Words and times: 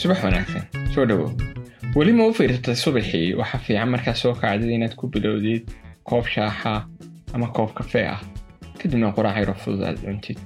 subax 0.00 0.18
wanaagsan 0.24 0.64
soo 0.94 1.04
dhowow 1.10 1.30
weli 1.96 2.12
ma 2.12 2.26
u 2.26 2.34
fiirsatay 2.38 2.74
subaxii? 2.84 3.34
Waxaa 3.40 3.58
fiican 3.66 3.88
markaa 3.94 4.14
soo 4.22 4.34
kacdid 4.40 4.70
inaad 4.76 4.94
ku 5.00 5.08
bilowdid 5.12 5.70
koob 6.08 6.26
shaaxa 6.34 6.72
ama 7.34 7.46
koob 7.56 7.70
kafee 7.78 8.06
ah. 8.14 8.20
Kadibna 8.78 9.12
quraac 9.16 9.36
yaro 9.42 9.54
fudud 9.62 9.82
aad 9.88 9.98
cuntid. 10.04 10.38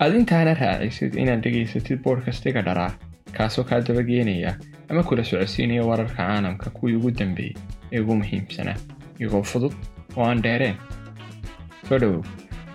Aad 0.00 0.14
intaana 0.20 0.54
raacisid 0.60 1.14
inaad 1.22 1.42
dhegaysatid 1.44 2.02
boodkastiga 2.04 2.62
dharaa 2.68 2.90
kaasoo 3.36 3.64
kaa 3.68 3.80
dabageenaya 3.80 4.52
ama 4.90 5.02
kula 5.02 5.24
socodsiinaya 5.24 5.84
wararka 5.90 6.16
caalamka 6.16 6.70
kuwii 6.76 6.94
ugu 6.98 7.10
dambeeyey 7.10 7.54
ee 7.92 8.00
ugu 8.00 8.14
muhiimsanaa. 8.20 8.76
Iyagoo 9.20 9.42
fudud 9.52 9.72
oo 10.16 10.24
aan 10.30 10.42
dheereen. 10.42 10.76
Soo 11.88 11.98
dhowow 11.98 12.22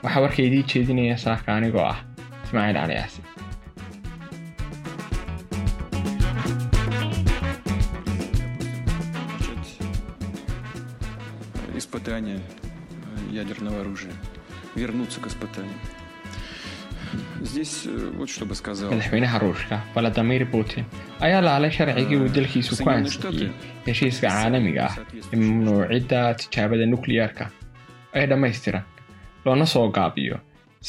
waxaa 0.05 0.23
warka 0.27 0.41
idii 0.49 0.65
jeedinaya 0.73 1.17
saaka 1.27 1.49
anigoo 1.59 1.87
ah 1.95 1.99
ismaaciil 2.45 2.77
cali 2.81 2.95
aasi 3.03 3.21
испытания 11.77 12.41
ядерного 13.31 13.81
оружия, 13.81 14.13
вернуться 14.75 15.21
к 15.21 15.27
испытаниям. 15.27 15.79
Здесь 17.41 17.87
вот 18.17 18.29
что 18.29 18.45
бы 18.45 18.55
сказал. 18.55 18.91
madaxweynaha 18.91 19.39
ruushka 19.39 19.81
valadimir 19.95 20.45
putin 20.53 20.85
ayaa 21.27 21.41
laalay 21.49 21.71
sharcigii 21.77 22.17
uu 22.23 22.29
dalkiisu 22.37 22.73
ku 22.85 22.91
ansixiyey 22.91 23.51
heshiiska 23.87 24.29
caalamiga 24.29 24.83
ah 24.89 24.95
ee 25.33 25.37
mamnuucidda 25.43 26.21
tijaabada 26.41 26.85
nukliyeerka 26.93 27.45
ee 28.19 28.27
dhammaystiran 28.31 28.83
loona 29.46 29.66
soo 29.66 29.88
gaabiyo 29.98 30.38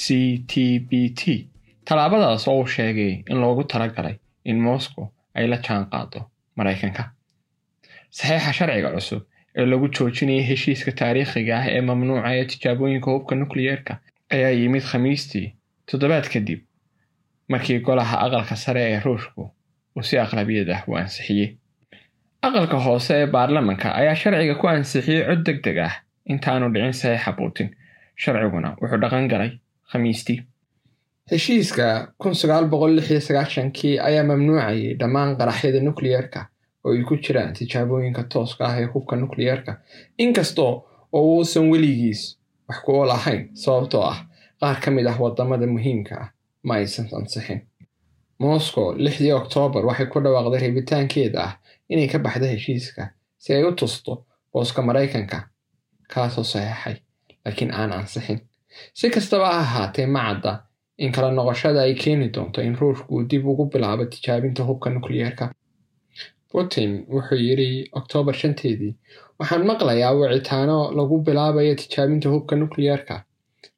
c 0.03 0.05
t 0.51 0.79
b 0.89 0.91
t. 1.21 1.49
Tallaabadaas 1.87 2.49
oo 2.49 2.59
uu 2.61 2.67
sheegay 2.67 3.13
in 3.31 3.39
loogu 3.43 3.65
talagalay 3.65 4.17
in 4.45 4.59
moscow 4.67 5.07
ay 5.35 5.47
la 5.47 5.57
jaan 5.67 5.85
qaado 5.93 6.21
maraykanka 6.57 7.03
saxiixa 8.17 8.53
sharciga 8.59 8.91
cusub 8.95 9.23
ee 9.59 9.67
lagu 9.71 9.87
joojinayay 9.97 10.45
heshiiska 10.51 10.93
taariikhiga 11.01 11.55
ah 11.61 11.67
ee 11.77 11.81
mamnuucaya 11.89 12.45
tijaabooyinka 12.51 13.11
hubka 13.11 13.35
nukliyeerka 13.41 13.93
ayaa 14.35 14.51
yimid 14.61 14.83
khamiistii 14.91 15.47
toddobaad 15.89 16.27
kadib 16.33 16.61
markii 17.49 17.79
golaha 17.87 18.17
aqalka 18.27 18.57
sare 18.57 18.83
ee 18.93 19.01
ruushku 19.05 19.43
uu 19.97 20.03
si 20.09 20.19
aqlabiyad 20.25 20.69
ah 20.77 20.83
u 20.89 20.97
ansixiyey. 20.97 21.51
Aqalka 22.47 22.79
hoose 22.87 23.15
ee 23.23 23.27
baarlamanka 23.35 23.89
ayaa 24.01 24.15
sharciga 24.23 24.55
ku 24.61 24.67
ansixiyey 24.69 25.23
cod 25.29 25.43
deg 25.47 25.59
deg 25.67 25.79
ah. 25.89 25.95
Intaanu 26.33 26.67
dhicin 26.75 26.93
saxiixa 27.01 27.33
putin 27.39 27.69
sharciguna 28.23 28.69
wuxuu 28.81 29.01
dhaqan 29.03 29.29
galay 29.33 29.51
khamiistii. 29.93 30.39
Heshiiska 31.31 32.13
kii 33.73 33.99
ayaa 33.99 34.25
mamnuucayay 34.25 34.95
dhammaan 35.01 35.37
qaraxyada 35.39 35.81
nukliyeerka 35.81 36.41
oo 36.85 36.93
ay 36.93 37.03
ku 37.09 37.17
jiraan 37.17 37.53
tijaabooyinka 37.57 38.23
tooska 38.33 38.65
ah 38.67 38.77
ee 38.81 38.85
hubka 38.95 39.17
nukliyeerka 39.17 39.73
inkastoo 40.19 40.73
oo 41.13 41.23
uusan 41.37 41.71
weligiis 41.71 42.39
wax 42.69 42.79
ku 42.85 42.93
ool 42.93 43.11
ahayn 43.11 43.49
sababtoo 43.63 44.03
ah 44.13 44.19
qaar 44.61 44.77
ka 44.85 44.91
mid 44.91 45.07
ah 45.07 45.17
waddamada 45.21 45.67
muhiimka 45.67 46.15
ah 46.23 46.29
ma 46.63 46.75
aysan 46.75 47.09
ansixin. 47.17 47.61
Moscow 48.39 48.95
lixdii 49.05 49.33
oktoobar 49.33 49.85
waxay 49.87 50.07
ku 50.07 50.21
dhawaaqday 50.25 50.61
rabitaankeeda 50.69 51.39
ah 51.49 51.53
inay 51.89 52.09
ka 52.13 52.19
baxdo 52.19 52.47
heshiiska 52.47 53.03
si 53.39 53.55
ay 53.55 53.65
u 53.65 53.73
tusto 53.73 54.13
booska 54.53 54.83
maraykanka 54.83 55.39
kaasoo 56.13 56.45
saxeexay 56.45 56.97
laakiin 57.45 57.71
aan 57.81 57.93
ansixin 57.99 58.39
si 58.99 59.11
kastaba 59.15 59.47
ha 59.53 59.59
ahaatee 59.65 60.07
ma 60.15 60.23
cadda 60.29 60.53
in 61.05 61.13
kala 61.13 61.31
noqoshada 61.39 61.81
ay 61.87 61.95
keeni 62.03 62.29
doonto 62.35 62.63
in 62.69 62.75
ruushku 62.81 63.15
uu 63.15 63.23
dib 63.31 63.47
ugu 63.53 63.65
bilaabo 63.73 64.05
tijaabinta 64.15 64.63
hubka 64.69 64.91
nukliyeerka 64.91 65.45
putin 66.53 66.91
wuxuu 67.15 67.39
yidhi 67.47 67.69
oktoobar 67.99 68.35
shanteedii 68.43 68.93
waxaan 69.39 69.65
maqlayaa 69.71 70.13
wicitaano 70.21 70.77
lagu 70.99 71.17
bilaabayo 71.27 71.75
tijaabinta 71.83 72.29
hubka 72.35 72.55
nukliyeerka 72.63 73.15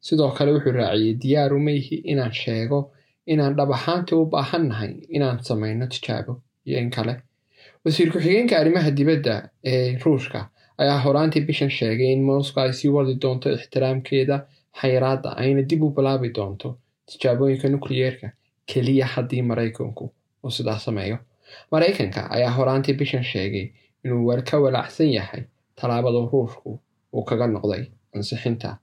sidoo 0.06 0.30
kale 0.36 0.50
wuxuu 0.56 0.72
raaciyey 0.80 1.14
diyaar 1.22 1.52
uma 1.58 1.70
ihi 1.80 1.96
inaan 2.12 2.32
sheego 2.42 2.78
inaan 3.32 3.54
dhab 3.58 3.70
ahaantii 3.78 4.18
u 4.22 4.26
baahannahay 4.34 4.92
inaan 5.16 5.38
samayno 5.48 5.86
tijaabo 5.94 6.32
iyo 6.68 6.78
in 6.84 6.90
kale 6.96 7.14
wasiir 7.84 8.08
ku-xigeenka 8.12 8.54
arrimaha 8.60 8.90
dibadda 8.98 9.34
ee 9.72 9.98
ruushka 10.04 10.40
ayaa 10.82 10.98
horaantii 11.04 11.42
bishan 11.48 11.70
sheegay 11.78 12.12
in 12.12 12.22
moscow 12.30 12.62
ay 12.64 12.72
sii 12.78 12.88
wadi 12.96 13.14
doonto 13.22 13.48
ixtiraamkeeda 13.56 14.36
xayiraadda 14.80 15.30
ayna 15.42 15.62
dib 15.70 15.82
u 15.82 15.90
bilaabi 15.96 16.28
doonto 16.36 16.68
tijaabooyinka 17.08 17.68
nukliyeerka 17.68 18.28
keliya 18.72 19.06
haddii 19.14 19.42
maraykanku 19.50 20.04
uu 20.44 20.50
sidaa 20.50 20.78
sameeyo. 20.78 21.18
Maraykanka 21.72 22.20
ayaa 22.36 22.50
horaantii 22.58 22.94
bishan 23.00 23.24
sheegay 23.24 23.66
inuu 24.04 24.32
ka 24.50 24.58
walaacsan 24.64 25.10
yahay 25.12 25.42
tallaabada 25.80 26.18
ruushku 26.32 26.80
uu 27.12 27.24
kaga 27.24 27.46
noqday 27.46 27.84
ansixinta 28.16 28.76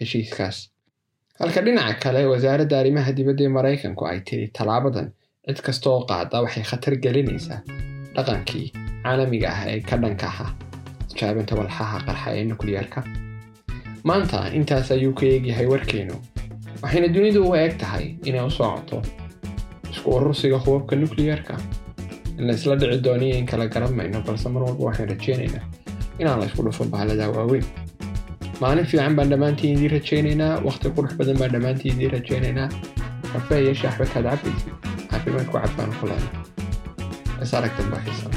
heshiiskaas. 0.00 0.56
Halka 1.40 1.60
dhinaca 1.64 1.94
kale 2.02 2.24
wasaaradda 2.26 2.78
arrimaha 2.80 3.12
dibadda 3.16 3.44
ee 3.44 3.48
maraykanku 3.58 4.02
ay 4.06 4.20
tiri 4.20 4.46
tallaabadan 4.58 5.08
cid 5.46 5.58
kasta 5.66 5.90
oo 5.90 6.00
qaada 6.10 6.42
waxay 6.44 6.64
khatar 6.70 6.94
gelinaysaa 7.04 7.60
dhaqankii 8.16 8.66
caalamiga 9.04 9.48
ah 9.56 9.62
ee 9.72 9.80
ka 9.88 9.96
dhanka 10.02 10.26
ahaa 10.32 10.50
tijaabinta 11.10 11.54
walxaha 11.60 11.98
qarxa 12.06 12.28
ee 12.38 12.44
nukliyeerka 12.50 13.00
maanta 14.08 14.38
intaas 14.58 14.90
ayuu 14.96 15.12
ka 15.18 15.24
eegyahay 15.32 15.66
warkeenu. 15.72 16.14
Waxayna 16.82 17.08
dunidu 17.14 17.40
u 17.48 17.54
eeg 17.62 17.72
tahay 17.82 18.04
inay 18.28 18.42
u 18.46 18.50
socoto 18.58 19.02
isku 19.92 20.08
urursiga 20.16 20.58
hubabka 20.64 20.96
nukliyeerka 21.02 21.54
in 22.38 22.46
la 22.46 22.52
isla 22.58 22.76
dhici 22.80 22.98
dooniyo 23.06 23.34
in 23.40 23.46
kala 23.46 23.66
garan 23.74 23.92
balse 24.26 24.48
mar 24.54 24.62
walba 24.66 24.84
waxaan 24.88 25.08
rajaynaynaa 25.12 25.64
inaan 26.20 26.38
la 26.40 26.46
isku 26.46 26.62
dhufo 26.66 26.84
bahalada 26.84 27.28
waaweyn. 27.36 27.66
Maalin 28.60 28.86
fiican 28.90 29.14
baan 29.16 29.28
dhammaantiin 29.32 29.76
idiin 29.76 29.90
rajaynaynaa 29.96 30.54
wakhti 30.68 30.88
qurux 30.96 31.12
badan 31.18 31.36
baan 31.40 31.52
dhammaantiin 31.54 31.94
idiin 31.96 32.12
rajaynaynaa. 32.16 32.68
Kafee 33.32 33.60
iyo 33.64 33.74
shaaxba 33.80 34.04
kaad 34.12 34.24
cabaysid 34.30 34.72
caafimaad 35.10 35.92
ku 36.00 36.06
leena 36.10 36.30
is 37.42 37.52
aragtan 37.54 37.86
baa 37.92 38.00
xiisan 38.06 38.32